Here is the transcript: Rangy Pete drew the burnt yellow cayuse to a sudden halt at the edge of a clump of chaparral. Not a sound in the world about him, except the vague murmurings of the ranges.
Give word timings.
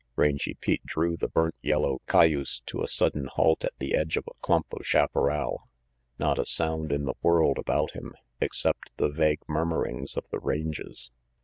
Rangy 0.15 0.55
Pete 0.55 0.83
drew 0.83 1.15
the 1.15 1.27
burnt 1.27 1.53
yellow 1.61 2.01
cayuse 2.07 2.61
to 2.65 2.81
a 2.81 2.87
sudden 2.87 3.25
halt 3.27 3.63
at 3.63 3.77
the 3.77 3.93
edge 3.93 4.17
of 4.17 4.23
a 4.27 4.33
clump 4.41 4.73
of 4.73 4.83
chaparral. 4.83 5.67
Not 6.17 6.39
a 6.39 6.45
sound 6.47 6.91
in 6.91 7.05
the 7.05 7.13
world 7.21 7.59
about 7.59 7.91
him, 7.91 8.15
except 8.41 8.97
the 8.97 9.11
vague 9.11 9.41
murmurings 9.47 10.17
of 10.17 10.27
the 10.31 10.39
ranges. 10.39 11.11